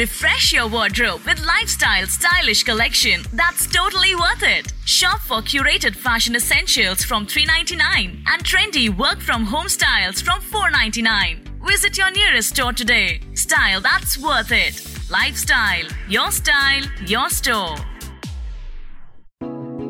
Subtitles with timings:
[0.00, 4.72] Refresh your wardrobe with lifestyle stylish collection that's totally worth it.
[4.86, 11.44] Shop for curated fashion essentials from 399 and trendy work from home styles from 499.
[11.68, 13.20] Visit your nearest store today.
[13.34, 14.74] Style that's worth it.
[15.10, 17.76] Lifestyle, your style, your store.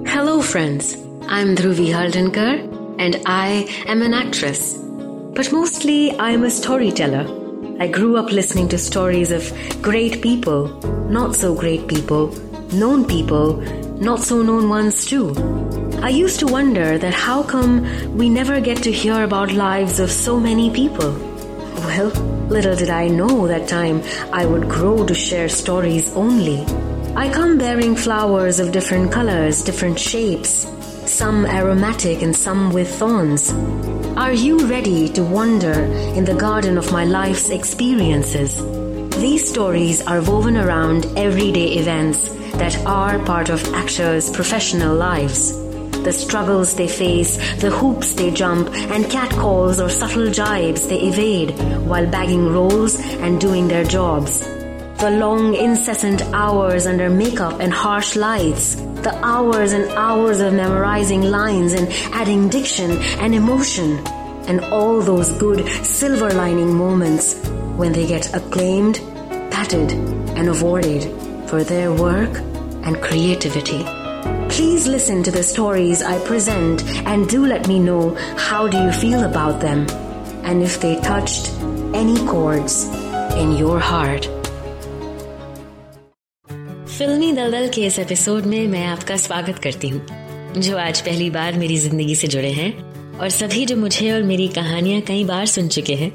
[0.08, 0.94] Hello, friends.
[1.28, 2.56] I'm Dhruvi Haldankar,
[2.98, 4.74] and I am an actress.
[5.36, 7.39] But mostly, I'm a storyteller.
[7.80, 10.68] I grew up listening to stories of great people,
[11.08, 12.26] not so great people,
[12.74, 13.56] known people,
[14.02, 15.32] not so known ones too.
[16.02, 20.10] I used to wonder that how come we never get to hear about lives of
[20.10, 21.10] so many people?
[21.86, 22.10] Well,
[22.50, 26.60] little did I know that time I would grow to share stories only.
[27.16, 30.66] I come bearing flowers of different colors, different shapes,
[31.10, 33.52] some aromatic and some with thorns.
[34.16, 35.72] Are you ready to wander
[36.16, 38.56] in the garden of my life's experiences?
[39.16, 45.52] These stories are woven around everyday events that are part of actors' professional lives.
[46.04, 51.50] The struggles they face, the hoops they jump, and catcalls or subtle jibes they evade
[51.86, 54.59] while bagging roles and doing their jobs
[55.00, 61.22] the long incessant hours under makeup and harsh lights, the hours and hours of memorizing
[61.22, 64.06] lines and adding diction and emotion,
[64.46, 67.42] and all those good silver lining moments
[67.78, 68.96] when they get acclaimed,
[69.50, 69.90] patted,
[70.36, 71.04] and awarded
[71.48, 72.36] for their work
[72.84, 73.82] and creativity.
[74.50, 78.92] Please listen to the stories I present and do let me know how do you
[78.92, 79.86] feel about them
[80.44, 81.48] and if they touched
[81.94, 82.84] any chords
[83.36, 84.28] in your heart.
[87.00, 90.00] फिल्मी दलदल के इस episode में मैं आपका स्वागत करती हूँ,
[90.56, 94.48] जो आज पहली बार मेरी ज़िंदगी से जुड़े हैं और सभी जो मुझे और मेरी
[94.48, 96.10] कहानियाँ कई बार सुन चुके हैं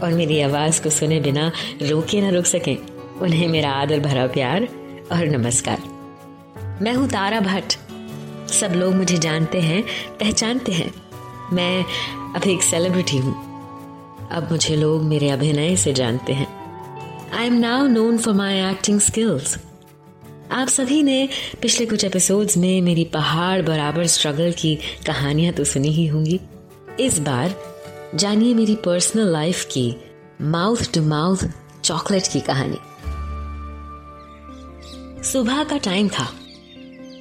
[0.00, 1.50] और मेरी आवाज़ को सुने बिना
[1.82, 2.76] रोके ना रुक सके,
[3.20, 4.68] उन्हें मेरा आदर भरा प्यार
[5.12, 5.82] और नमस्कार।
[6.82, 7.78] मैं हूँ तारा भट्ट।
[8.50, 9.82] सब लोग मुझे जानते हैं,
[10.20, 10.92] पहचानते हैं।
[11.52, 11.84] मैं
[12.34, 13.34] अब एक सेलिब्रिटी हूँ।
[14.32, 16.48] अब मुझे लोग मेरे अभिनय से जानते हैं।
[17.32, 19.58] I am now known for my acting skills
[20.52, 21.28] आप सभी ने
[21.62, 24.74] पिछले कुछ एपिसोड्स में मेरी पहाड़ बराबर स्ट्रगल की
[25.06, 26.40] कहानियाँ तो सुनी ही होंगी।
[27.00, 27.54] इस बार
[28.14, 29.96] जानिए मेरी पर्सनल लाइफ की
[30.42, 31.38] माउथ टू माउथ
[31.84, 32.78] चॉकलेट की कहानी।
[35.22, 36.28] सुबह का टाइम था।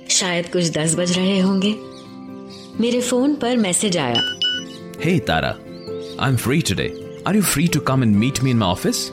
[0.09, 1.75] शायद कुछ दस बज रहे होंगे।
[2.81, 4.21] मेरे फ़ोन पर मैसेज आया।
[5.05, 5.55] Hey Tara
[6.23, 9.11] I am free today are you free to come and meet me in my office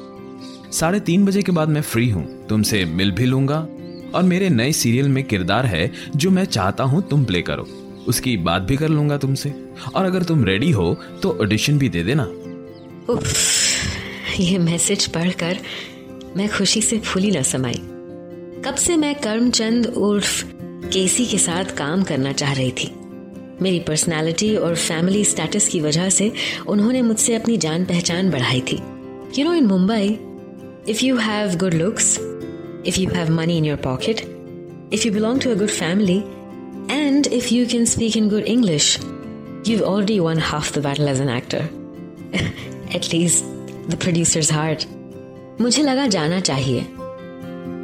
[0.78, 3.68] साढ़े तीन बजे के बाद मैं फ्री हूँ। तुमसे मिल भी लूँगा।
[4.14, 7.66] और मेरे नए सीरियल में किरदार है जो मैं चाहता हूँ तुम प्ले करो।
[8.08, 9.52] उसकी बात भी कर लूँगा तुमसे।
[9.94, 12.28] और अगर तुम रेडी हो तो ऑडिशन भी दे देना।
[14.40, 15.58] ये मैसेज पढ़कर
[16.36, 17.80] मैं खुशी से फूली न समाई।
[18.64, 20.44] कब से मैं कर्मचंद उर्फ़
[20.84, 22.90] केसी के साथ काम करना चाह रही थी?
[23.62, 26.32] मेरी पर्सनालिटी और फैमिली स्टेटस की वजह से
[26.66, 28.80] उन्होंने मुझसे अपनी जान पहचान बढ़ाई थी।
[29.38, 30.18] You know in Mumbai
[30.88, 32.16] if you have good looks
[32.83, 34.27] if you have money in your pocket,
[34.91, 36.25] if you belong to a good family,
[36.89, 38.99] and if you can speak in good English,
[39.63, 41.69] you've already won half the battle as an actor.
[42.93, 43.45] At least
[43.87, 44.87] the producer's heart.
[45.61, 46.81] मुझे लगा जाना चाहिए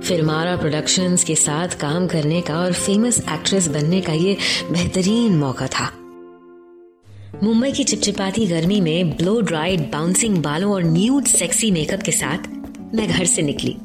[0.07, 4.37] फिल्मारा productions के साथ काम करने का और फेमस एक्ट्रेस बनने का ये
[4.71, 5.91] बेहतरीन मौका था
[7.43, 12.47] मुंबई की चिपचिपाती गर्मी में ब्लो ड्राइड बाउंसिंग बालों और न्यूड सेक्सी मेकअप के साथ
[12.95, 13.75] मैं घर से निकली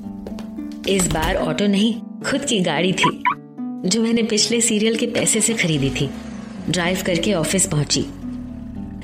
[0.90, 3.10] इस बार ऑटो नहीं, खुद की गाड़ी थी,
[3.86, 6.10] जो मैंने पिछले सीरियल के पैसे से खरीदी थी।
[6.70, 8.02] ड्राइव करके ऑफ़िस पहुँची।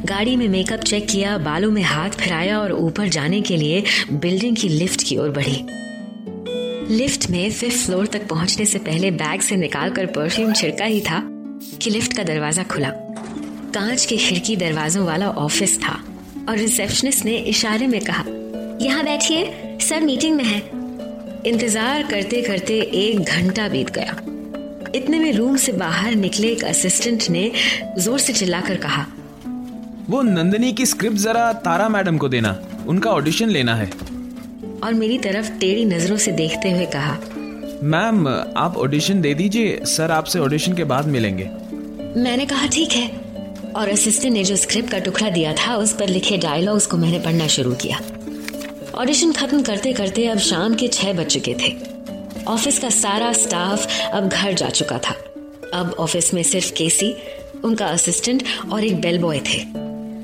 [0.06, 4.56] गाड़ी में मेकअप चेक किया, बालों में हाथ फिराया और ऊपर जाने के लिए बिल्डिंग
[4.56, 5.66] की लिफ्ट की ओर बढ़ी।
[6.96, 11.22] लिफ्ट में फिफ्थ फ्लोर तक पहुँचने से पहले बैग से निकालकर परफ्यूम छिड़का ही था
[11.82, 12.90] कि लिफ्ट का दरवाज़ा खुला।
[13.74, 16.00] कांच के खिड़की दरवाजों वाला ऑफ़िस था
[16.50, 18.24] और रिसेप्शनिस्ट ने इशारे में कहा,
[18.86, 20.81] यहाँ बैठिए, सर मीटिंग में है।
[21.46, 24.16] इंतज़ार करते करते एक घंटा बीत गया।
[24.96, 27.52] इतने में रूम से बाहर निकले एक असिस्टेंट ने
[27.98, 29.06] ज़ोर से चिल्लाकर कहा
[30.10, 32.56] वो नंदनी की स्क्रिप्ट जरा तारा मैडम को देना
[32.88, 33.90] उनका ऑडिशन लेना है।
[34.84, 37.18] और मेरी तरफ़ टेढ़ी नज़रों से देखते हुए कहा
[37.86, 41.50] मैम आप ऑडिशन दे दीजिए सर आपसे ऑडिशन के बाद मिलेंगे।
[42.18, 43.10] मैंने कहा ठीक है।
[43.76, 47.20] और असिस्टेंट ने जो स्क्रिप्ट का टुकड़ा दिया था उस पर लिखे डायलॉग्स को मैंने
[47.20, 48.00] पढ़ना शुरू किया।
[48.96, 51.72] ऑडिशन खत्म करते करते अब शाम के छह बज चुके थे।
[52.48, 55.14] ऑफ़िस का सारा स्टाफ अब घर जा चुका था।
[55.74, 57.14] अब ऑफ़िस में सिर्फ़ केसी
[57.64, 59.60] उनका असिस्टेंट और एक बेल बॉय थे।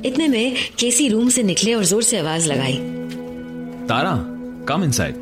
[0.07, 2.77] इतने में केसी रूम से निकले और ज़ोर से आवाज़ लगाई।
[3.87, 4.13] तारा
[4.67, 5.15] कम इनसाइड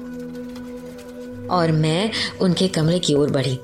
[1.51, 2.11] और मैं
[2.41, 3.57] उनके कमरे की ओर बढ़ी।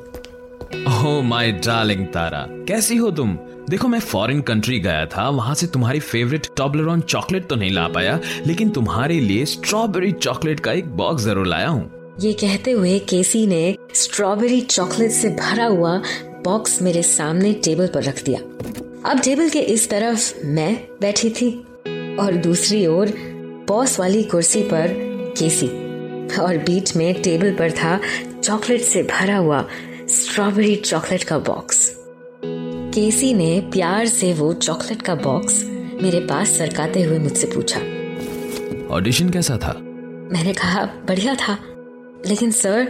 [0.87, 3.37] ओह माय डार्लिंग तारा कैसी हो तुम?
[3.71, 7.87] देखो, मैं फॉरेन कंट्री गया था, वहाँ से तुम्हारी फेवरेट टॉबलरॉन चॉकलेट तो नहीं ला
[7.87, 12.97] पाया, लेकिन तुम्हारे लिए स्ट्रॉबेरी चॉकलेट का एक बॉक्स ज़रूर लाया हूँ। ये कहते हुए
[13.09, 15.95] केसी ने स्ट्रॉबेरी चॉकलेट से भरा हुआ
[16.45, 18.39] बॉक्स मेरे सामने टेबल पर रख दिया।
[19.11, 21.49] अब टेबल के इस तरफ़ मैं बैठी थी
[22.19, 23.13] और दूसरी ओर
[23.67, 24.93] बॉस वाली कुर्सी पर
[25.37, 25.67] केसी
[26.41, 27.99] और बीच में टेबल पर था
[28.41, 29.65] चॉकलेट से भरा हुआ
[30.11, 32.00] स्ट्रॉबेरी चॉकलेट का बॉक्स
[32.93, 35.63] केसी ने प्यार से वो चॉकलेट का बॉक्स
[36.01, 37.79] मेरे पास सरकाते हुए मुझसे पूछा।
[38.95, 39.73] ऑडिशन कैसा था?
[40.33, 41.57] मैंने कहा बढ़िया था।
[42.27, 42.81] लेकिन सर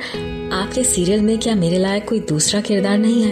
[0.54, 3.32] आपके सीरियल में क्या मेरे लायक कोई दूसरा किरदार नहीं है?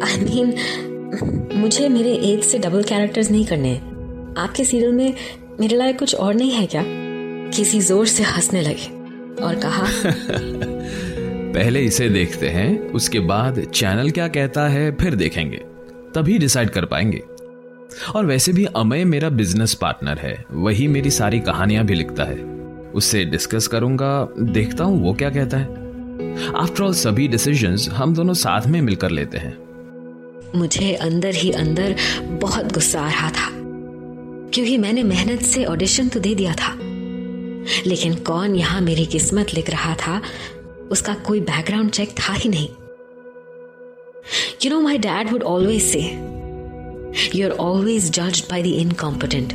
[0.00, 4.92] आई I मीन mean, मुझे मेरे एज से डबल कैरेक्टर्स नहीं करने हैं। आपके सीरियल
[4.92, 5.14] में
[5.60, 6.84] मेरे लायक कुछ और नहीं है क्या?
[7.56, 8.94] किसी ज़ोर से हंसने लगे
[9.42, 9.86] और कहा
[11.52, 15.75] पहले इसे देखते हैं उसके बाद चैनल क्या कहता है फिर देखेंगे।
[16.16, 17.22] तभी डिसाइड कर पाएँगे।
[18.14, 22.36] और वैसे भी अमय मेरा बिज़नेस पार्टनर है, वही मेरी सारी कहानियाँ भी लिखता है।
[22.94, 25.84] उससे डिस्कस करूँगा, देखता हूँ वो क्या कहता है।
[26.56, 29.56] आफ्टर ऑल सभी डिसीजंस हम दोनों साथ में मिलकर लेते हैं।
[30.54, 31.94] मुझे अंदर ही अंदर
[32.40, 33.50] बहुत गुस्सा आ रहा था,
[34.54, 36.72] क्योंकि मैंने मेहनत से ऑडिशन तो दे दिया था।
[37.86, 40.20] लेकिन कौन यहाँ मेरी किस्मत लिख रहा था,
[40.90, 42.68] उसका कोई बैकग्राउंड चेक था ही नहीं।
[44.66, 46.18] You know, my dad would always say,
[47.32, 49.52] You're always judged by the incompetent.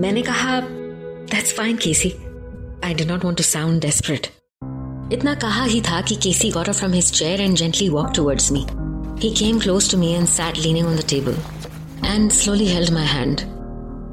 [0.00, 2.10] मैंने कहा That's fine, Casey.
[2.82, 4.28] I did not want to sound desperate.
[5.12, 8.66] इतना कहा ही था कि KC up from his chair and gently walked towards me.
[9.20, 11.36] He came close to me and sat leaning on the table
[12.02, 13.44] and slowly held my hand.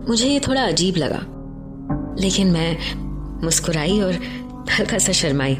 [0.07, 1.25] मुझे ये थोड़ा अजीब लगा
[2.21, 2.77] लेकिन मैं
[3.43, 4.19] मुस्कुराई और
[4.77, 5.57] हल्का सा शर्माई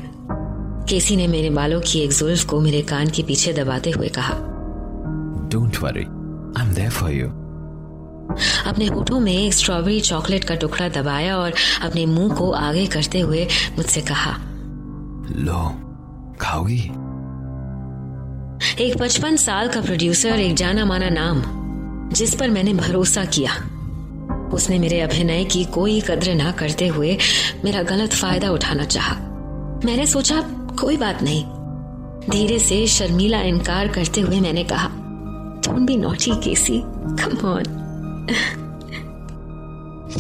[0.90, 4.34] केसी ने मेरे बालों की एक जुल्फ को मेरे कान के पीछे दबाते हुए कहा।
[5.50, 6.04] Don't worry
[6.62, 7.28] I am there for you
[8.66, 13.20] अपने होठों में एक स्ट्रॉबेरी चॉकलेट का टुकड़ा दबाया और अपने मुँह को आगे करते
[13.20, 13.48] हुए
[13.78, 14.32] मुझसे कहा।
[15.36, 15.64] लो
[16.42, 16.82] खाओगी?
[18.84, 21.44] एक पचपन साल का प्रोड्यूसर एक जाना माना नाम
[22.14, 23.52] जिस पर मैंने भरोसा किया।
[24.54, 27.18] उसने मेरे अभिनय की कोई कद्र ना करते हुए
[27.66, 29.16] मेरा गलत फ़ायदा उठाना चाहा।
[29.86, 30.42] मैंने सोचा
[30.80, 31.44] कोई बात नहीं।
[32.30, 34.90] धीरे से शर्मिला इनकार करते हुए मैंने कहा
[35.66, 36.82] don't be naughty KC
[37.20, 37.64] come on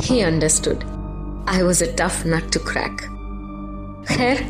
[0.04, 0.84] he understood
[1.50, 3.02] I was a tough nut to crack
[4.08, 4.44] खैर,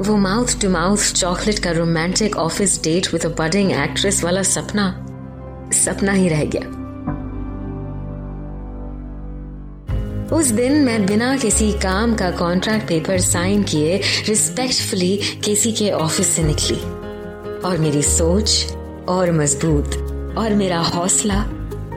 [0.00, 4.88] वो माउथ टू माउथ चॉकलेट का romantic office date with a budding actress वाला सपना
[5.74, 6.75] सपना ही रह गया।
[10.32, 13.96] उस दिन मैं बिना किसी काम का कॉन्ट्रैक्ट पेपर साइन किए
[14.28, 16.76] रिस्पेक्टफुली केसी के ऑफ़िस से निकली।
[17.60, 18.74] और मेरी सोच,
[19.08, 19.94] और मज़बूत,
[20.38, 21.40] और मेरा हौसला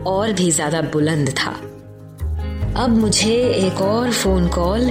[0.08, 1.52] और भी ज़्यादा बुलंद था।
[2.84, 4.90] अब मुझे एक और फ़ोन कॉल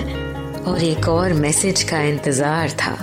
[0.67, 2.97] और एक और मैसेज का इंतज़ार था।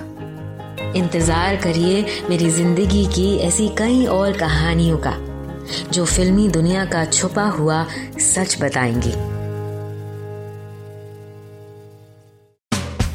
[0.96, 5.16] इंतज़ार करिए मेरी ज़िंदगी की ऐसी कई और कहानियों का,
[5.92, 7.86] जो फिल्मी दुनिया का छुपा हुआ
[8.20, 9.35] सच बताएँगी।